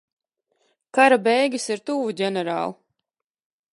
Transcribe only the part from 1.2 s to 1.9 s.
beigas ir